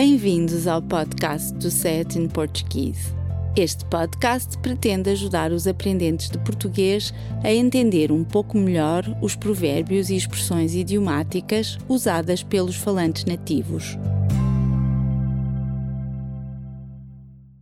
Bem-vindos 0.00 0.68
ao 0.68 0.80
podcast 0.80 1.52
do 1.54 1.72
Set 1.72 2.16
in 2.16 2.28
Portuguese. 2.28 3.12
Este 3.56 3.84
podcast 3.86 4.56
pretende 4.58 5.10
ajudar 5.10 5.50
os 5.50 5.66
aprendentes 5.66 6.30
de 6.30 6.38
português 6.38 7.12
a 7.42 7.52
entender 7.52 8.12
um 8.12 8.22
pouco 8.22 8.56
melhor 8.56 9.02
os 9.20 9.34
provérbios 9.34 10.08
e 10.08 10.14
expressões 10.14 10.72
idiomáticas 10.72 11.78
usadas 11.88 12.44
pelos 12.44 12.76
falantes 12.76 13.24
nativos. 13.24 13.98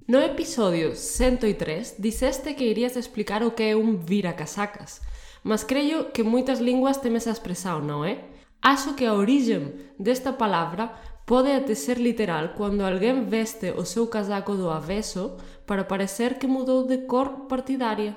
No 0.07 0.19
episódio 0.19 0.95
103 0.95 1.97
disseste 1.99 2.53
que 2.53 2.65
irias 2.65 2.97
explicar 2.97 3.43
o 3.43 3.51
que 3.51 3.63
é 3.63 3.75
um 3.75 3.97
vira-casacas, 3.97 5.01
mas 5.43 5.65
creio 5.65 6.11
que 6.11 6.23
muitas 6.23 6.59
línguas 6.59 6.99
têm 6.99 7.17
essa 7.17 7.31
expressão, 7.31 7.81
não 7.81 8.05
é? 8.05 8.23
Acho 8.61 8.93
que 8.93 9.07
a 9.07 9.15
origem 9.15 9.73
desta 9.99 10.35
palavra 10.35 10.93
pode 11.27 11.51
até 11.51 11.75
ser 11.75 11.99
literal 11.99 12.51
quando 12.57 12.83
alguém 12.83 13.25
veste 13.25 13.73
o 13.73 13.85
seu 13.85 14.07
casaco 14.07 14.55
do 14.55 14.71
avesso 14.71 15.33
para 15.67 15.85
parecer 15.85 16.39
que 16.39 16.47
mudou 16.47 16.87
de 16.87 16.99
cor 16.99 17.47
partidária. 17.49 18.17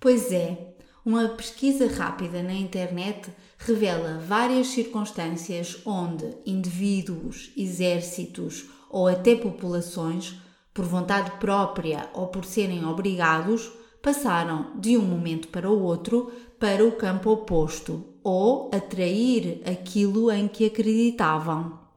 Pois 0.00 0.32
é, 0.32 0.74
uma 1.04 1.28
pesquisa 1.28 1.86
rápida 1.86 2.42
na 2.42 2.54
internet 2.54 3.30
revela 3.58 4.18
várias 4.18 4.68
circunstâncias 4.68 5.82
onde 5.84 6.34
indivíduos, 6.46 7.52
exércitos 7.54 8.70
ou 8.88 9.06
até 9.06 9.36
populações, 9.36 10.40
por 10.72 10.86
vontade 10.86 11.32
própria 11.32 12.08
ou 12.14 12.28
por 12.28 12.44
serem 12.44 12.86
obrigados, 12.86 13.70
passaram 14.00 14.72
de 14.78 14.96
um 14.96 15.02
momento 15.02 15.48
para 15.48 15.70
o 15.70 15.82
outro 15.82 16.32
para 16.58 16.84
o 16.84 16.92
campo 16.92 17.30
oposto 17.30 18.04
ou 18.22 18.70
atrair 18.72 19.62
aquilo 19.66 20.30
em 20.30 20.48
que 20.48 20.64
acreditavam. 20.64 21.89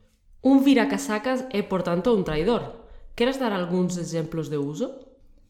Um 0.43 0.59
vira-casacas 0.59 1.45
é, 1.51 1.61
portanto, 1.61 2.13
um 2.13 2.21
traidor. 2.21 2.73
Queres 3.15 3.37
dar 3.37 3.53
alguns 3.53 3.95
exemplos 3.95 4.49
de 4.49 4.57
uso? 4.57 4.91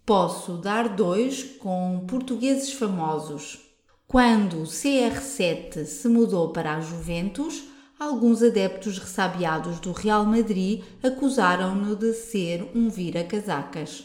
Posso 0.05 0.57
dar 0.57 0.89
dois 0.89 1.43
com 1.43 2.05
portugueses 2.07 2.73
famosos. 2.73 3.59
Quando 4.05 4.59
o 4.59 4.65
CR7 4.65 5.85
se 5.85 6.07
mudou 6.07 6.49
para 6.49 6.75
a 6.75 6.81
Juventus, 6.81 7.63
alguns 7.99 8.43
adeptos 8.43 8.99
ressabiados 8.99 9.79
do 9.79 9.91
Real 9.93 10.25
Madrid 10.25 10.83
acusaram-no 11.01 11.95
de 11.95 12.13
ser 12.13 12.69
um 12.75 12.87
vira-casacas. 12.87 14.03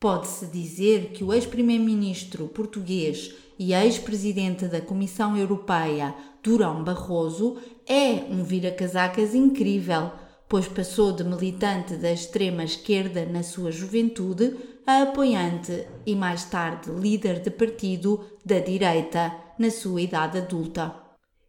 Pode-se 0.00 0.46
dizer 0.46 1.12
que 1.12 1.22
o 1.22 1.32
ex-primeiro-ministro 1.32 2.48
português 2.48 3.32
e 3.58 3.72
ex-presidente 3.72 4.66
da 4.66 4.80
Comissão 4.80 5.36
Europeia, 5.36 6.14
Durão 6.42 6.84
Barroso, 6.84 7.56
é 7.86 8.24
um 8.30 8.44
vira-casacas 8.44 9.34
incrível, 9.34 10.12
pois 10.48 10.68
passou 10.68 11.12
de 11.12 11.24
militante 11.24 11.96
da 11.96 12.12
extrema 12.12 12.64
esquerda 12.64 13.26
na 13.26 13.42
sua 13.42 13.72
juventude 13.72 14.56
a 14.86 15.02
apoiante 15.02 15.86
e 16.06 16.14
mais 16.14 16.44
tarde 16.44 16.90
líder 16.90 17.40
de 17.40 17.50
partido 17.50 18.24
da 18.44 18.58
direita 18.58 19.34
na 19.58 19.70
sua 19.70 20.00
idade 20.00 20.38
adulta. 20.38 20.94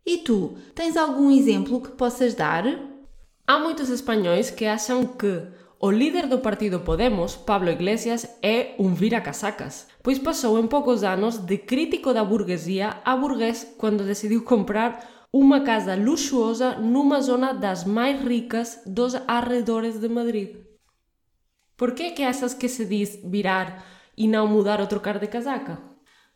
E 0.05 0.17
tu, 0.17 0.57
tens 0.73 0.97
algum 0.97 1.29
exemplo 1.31 1.79
que 1.79 1.89
possas 1.89 2.33
dar? 2.33 2.65
Há 3.45 3.59
muitos 3.59 3.89
espanhóis 3.89 4.49
que 4.49 4.65
acham 4.65 5.05
que 5.05 5.43
o 5.81 5.89
líder 5.89 6.27
do 6.27 6.39
partido 6.39 6.81
Podemos, 6.81 7.37
Pablo 7.37 7.69
Iglesias, 7.69 8.27
é 8.43 8.75
um 8.77 8.93
vira-casacas, 8.93 9.87
pois 10.03 10.19
passou 10.19 10.59
em 10.59 10.67
poucos 10.67 11.05
anos 11.05 11.37
de 11.37 11.57
crítico 11.57 12.13
da 12.13 12.23
burguesia 12.23 12.97
a 13.05 13.15
burguês 13.15 13.75
quando 13.77 14.03
decidiu 14.03 14.43
comprar 14.43 15.27
uma 15.31 15.61
casa 15.61 15.95
luxuosa 15.95 16.75
numa 16.75 17.21
zona 17.21 17.53
das 17.53 17.85
mais 17.85 18.21
ricas 18.21 18.81
dos 18.85 19.15
arredores 19.25 19.97
de 19.97 20.09
Madrid. 20.09 20.57
Por 21.77 21.93
que 21.93 22.03
é 22.03 22.11
que 22.11 22.23
achas 22.23 22.53
que 22.53 22.67
se 22.67 22.83
diz 22.83 23.17
virar 23.23 23.85
e 24.17 24.27
não 24.27 24.47
mudar 24.47 24.81
ou 24.81 24.87
trocar 24.87 25.17
de 25.17 25.27
casaca? 25.27 25.81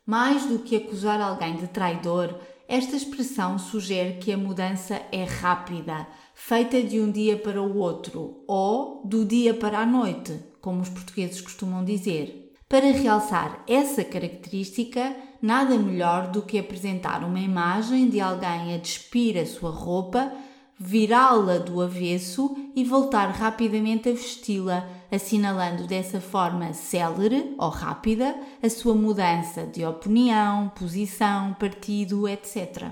Mais 0.06 0.46
do 0.46 0.60
que 0.60 0.76
acusar 0.76 1.20
alguém 1.20 1.56
de 1.56 1.68
traidor, 1.68 2.34
esta 2.68 2.96
expressão 2.96 3.58
sugere 3.58 4.14
que 4.14 4.32
a 4.32 4.38
mudança 4.38 5.00
é 5.12 5.24
rápida, 5.24 6.06
feita 6.34 6.82
de 6.82 7.00
um 7.00 7.10
dia 7.10 7.36
para 7.36 7.62
o 7.62 7.76
outro 7.76 8.42
ou 8.46 9.02
do 9.04 9.24
dia 9.24 9.52
para 9.52 9.80
a 9.80 9.86
noite, 9.86 10.38
como 10.60 10.80
os 10.80 10.88
portugueses 10.88 11.40
costumam 11.40 11.84
dizer. 11.84 12.52
Para 12.68 12.90
realçar 12.90 13.62
essa 13.68 14.02
característica, 14.02 15.14
nada 15.40 15.76
melhor 15.76 16.28
do 16.28 16.42
que 16.42 16.58
apresentar 16.58 17.22
uma 17.22 17.38
imagem 17.38 18.08
de 18.08 18.20
alguém 18.20 18.74
a 18.74 18.78
despir 18.78 19.36
a 19.36 19.44
sua 19.44 19.70
roupa, 19.70 20.32
virá-la 20.78 21.58
do 21.58 21.80
avesso 21.80 22.56
e 22.74 22.84
voltar 22.84 23.30
rapidamente 23.30 24.08
a 24.08 24.12
vesti-la, 24.12 24.88
assinalando 25.10 25.86
dessa 25.86 26.20
forma 26.20 26.72
célere 26.72 27.54
ou 27.58 27.68
rápida 27.68 28.34
a 28.62 28.68
sua 28.68 28.94
mudança 28.94 29.64
de 29.66 29.84
opinião, 29.84 30.68
posição, 30.70 31.54
partido, 31.54 32.28
etc. 32.28 32.90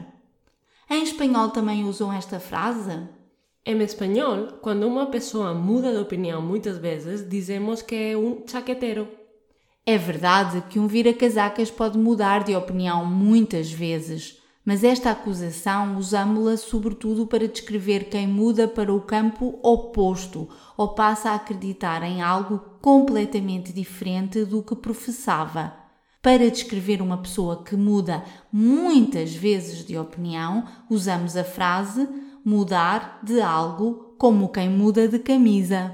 Em 0.89 1.03
espanhol 1.03 1.51
também 1.51 1.85
usam 1.85 2.13
esta 2.13 2.39
frase? 2.39 3.09
Em 3.65 3.81
espanhol, 3.81 4.59
quando 4.61 4.87
uma 4.87 5.07
pessoa 5.07 5.55
muda 5.55 5.93
de 5.93 5.99
opinião 5.99 6.43
muitas 6.43 6.79
vezes, 6.79 7.29
dizemos 7.29 7.81
que 7.81 7.95
é 7.95 8.17
um 8.17 8.43
chaquetero. 8.47 9.09
É 9.87 9.97
verdade 9.99 10.63
que 10.69 10.79
um 10.79 10.87
vira-casacas 10.87 11.71
pode 11.71 11.99
mudar 11.99 12.45
de 12.45 12.55
opinião 12.55 13.05
muitas 13.05 13.71
vezes, 13.71 14.42
mas 14.65 14.85
esta 14.85 15.11
acusação 15.11 15.97
usamos-la 15.97 16.57
sobretudo 16.57 17.27
para 17.27 17.49
descrever 17.49 18.05
quem 18.05 18.27
muda 18.27 18.69
para 18.69 18.95
o 18.95 19.01
campo 19.01 19.59
oposto 19.63 20.49
ou 20.77 20.95
passa 20.95 21.31
a 21.31 21.35
acreditar 21.35 22.03
em 22.03 22.23
algo 22.23 22.61
completamente 22.81 23.73
diferente 23.73 24.45
do 24.45 24.63
que 24.63 24.77
professava. 24.77 25.73
Para 26.23 26.49
descrever 26.49 27.03
uma 27.03 27.19
pessoa 27.19 27.65
que 27.65 27.75
muda 27.75 28.23
muitas 28.53 29.35
vezes 29.35 29.85
de 29.85 29.99
opinião, 29.99 30.65
usamos 30.89 31.37
a 31.37 31.43
frase 31.43 32.09
mudar 32.45 33.19
de 33.25 33.41
algo 33.41 34.15
como 34.19 34.49
quem 34.49 34.71
muda 34.71 35.09
de 35.09 35.19
camisa. 35.19 35.93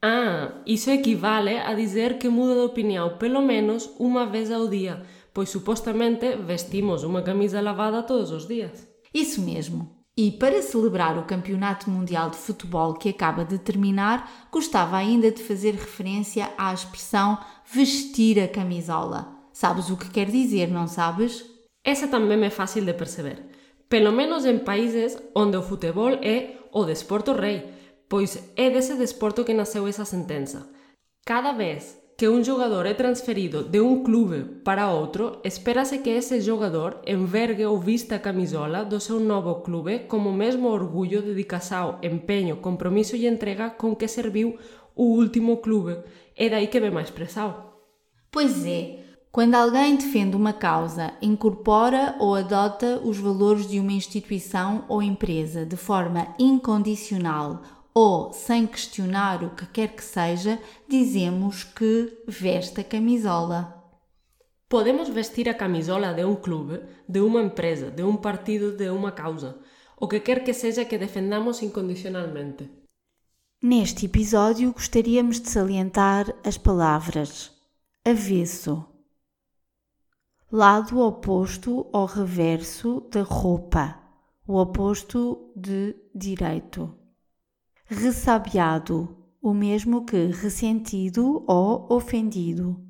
Ah, 0.00 0.62
isso 0.64 0.90
equivale 0.90 1.58
a 1.58 1.74
dizer 1.74 2.16
que 2.16 2.28
muda 2.28 2.54
de 2.54 2.60
opinião 2.60 3.18
pelo 3.18 3.42
menos 3.42 3.90
uma 3.98 4.24
vez 4.24 4.50
ao 4.50 4.68
dia, 4.68 5.02
pois 5.36 5.50
supostamente 5.50 6.34
vestimos 6.36 7.04
uma 7.04 7.20
camisa 7.20 7.60
lavada 7.60 8.02
todos 8.02 8.30
os 8.30 8.48
dias. 8.48 8.88
Isso 9.12 9.42
mesmo. 9.42 9.94
E 10.16 10.30
para 10.30 10.62
celebrar 10.62 11.18
o 11.18 11.26
Campeonato 11.26 11.90
Mundial 11.90 12.30
de 12.30 12.38
Futebol 12.38 12.94
que 12.94 13.10
acaba 13.10 13.44
de 13.44 13.58
terminar, 13.58 14.48
gostava 14.50 14.96
ainda 14.96 15.30
de 15.30 15.42
fazer 15.42 15.74
referência 15.74 16.50
à 16.56 16.72
expressão 16.72 17.38
vestir 17.70 18.40
a 18.40 18.48
camisola. 18.48 19.28
Sabes 19.52 19.90
o 19.90 19.96
que 19.98 20.08
quer 20.08 20.30
dizer, 20.30 20.68
não 20.68 20.88
sabes? 20.88 21.44
Essa 21.84 22.08
também 22.08 22.42
é 22.42 22.48
fácil 22.48 22.86
de 22.86 22.94
perceber. 22.94 23.44
Pelo 23.90 24.12
menos 24.12 24.46
em 24.46 24.58
países 24.58 25.22
onde 25.34 25.58
o 25.58 25.62
futebol 25.62 26.14
é 26.22 26.56
o 26.72 26.84
desporto 26.84 27.32
rei 27.34 27.76
pois 28.08 28.52
é 28.56 28.70
desse 28.70 28.94
desporto 28.94 29.44
que 29.44 29.52
nasceu 29.52 29.86
essa 29.86 30.04
sentença. 30.04 30.68
Cada 31.24 31.52
vez 31.52 31.98
que 32.16 32.26
um 32.26 32.42
jogador 32.42 32.86
é 32.86 32.94
transferido 32.94 33.62
de 33.62 33.78
um 33.78 34.02
clube 34.02 34.44
para 34.64 34.90
outro, 34.90 35.38
espera-se 35.44 35.98
que 35.98 36.08
esse 36.08 36.40
jogador 36.40 36.98
envergue 37.06 37.66
ou 37.66 37.78
vista 37.78 38.16
a 38.16 38.18
camisola 38.18 38.84
do 38.84 38.98
seu 38.98 39.20
novo 39.20 39.56
clube 39.56 40.00
como 40.08 40.32
mesmo 40.32 40.68
orgulho, 40.68 41.20
dedicação, 41.20 41.98
empenho, 42.02 42.56
compromisso 42.56 43.16
e 43.16 43.26
entrega 43.26 43.68
com 43.68 43.94
que 43.94 44.08
serviu 44.08 44.58
o 44.94 45.04
último 45.04 45.58
clube. 45.58 45.98
É 46.34 46.48
daí 46.48 46.68
que 46.68 46.80
vem 46.80 46.96
a 46.96 47.02
expressão. 47.02 47.66
Pois 48.30 48.64
é, 48.64 49.04
quando 49.30 49.54
alguém 49.54 49.96
defende 49.96 50.34
uma 50.34 50.54
causa, 50.54 51.12
incorpora 51.20 52.16
ou 52.18 52.34
adota 52.34 52.98
os 53.04 53.18
valores 53.18 53.68
de 53.68 53.78
uma 53.78 53.92
instituição 53.92 54.86
ou 54.88 55.02
empresa 55.02 55.66
de 55.66 55.76
forma 55.76 56.34
incondicional 56.38 57.60
ou 57.98 58.30
sem 58.30 58.66
questionar 58.66 59.42
o 59.42 59.54
que 59.54 59.64
quer 59.64 59.96
que 59.96 60.04
seja, 60.04 60.60
dizemos 60.86 61.64
que 61.64 62.22
veste 62.28 62.82
a 62.82 62.84
camisola. 62.84 63.74
Podemos 64.68 65.08
vestir 65.08 65.48
a 65.48 65.54
camisola 65.54 66.12
de 66.12 66.22
um 66.22 66.36
clube, 66.36 66.82
de 67.08 67.20
uma 67.20 67.40
empresa, 67.40 67.90
de 67.90 68.02
um 68.02 68.14
partido, 68.14 68.76
de 68.76 68.90
uma 68.90 69.12
causa, 69.12 69.58
o 69.98 70.06
que 70.06 70.20
quer 70.20 70.44
que 70.44 70.52
seja 70.52 70.84
que 70.84 70.98
defendamos 70.98 71.62
incondicionalmente. 71.62 72.70
Neste 73.62 74.04
episódio 74.04 74.74
gostaríamos 74.74 75.40
de 75.40 75.48
salientar 75.48 76.36
as 76.44 76.58
palavras. 76.58 77.50
Avesso, 78.04 78.84
lado 80.52 81.00
oposto 81.00 81.86
ou 81.90 82.04
reverso 82.04 83.08
da 83.10 83.22
roupa, 83.22 83.98
o 84.46 84.60
oposto 84.60 85.50
de 85.56 85.96
direito 86.14 87.05
ressabiado, 87.86 89.16
o 89.40 89.54
mesmo 89.54 90.04
que 90.04 90.26
ressentido 90.26 91.44
ou 91.46 91.86
ofendido. 91.90 92.84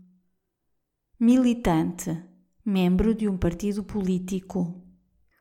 Militante, 1.21 2.19
membro 2.65 3.15
de 3.15 3.29
um 3.29 3.37
partido 3.37 3.85
político. 3.85 4.83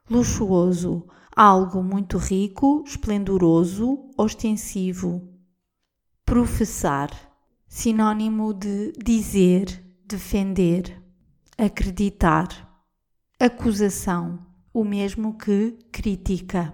Luxuoso, 0.09 1.07
algo 1.35 1.81
muito 1.81 2.17
rico, 2.17 2.83
esplendoroso, 2.85 4.11
ostensivo. 4.17 5.21
Professar, 6.25 7.09
sinônimo 7.67 8.53
de 8.53 8.91
dizer, 8.93 9.83
defender, 10.05 11.01
acreditar. 11.57 12.47
Acusação, 13.39 14.45
o 14.73 14.83
mesmo 14.83 15.37
que 15.37 15.77
crítica. 15.91 16.73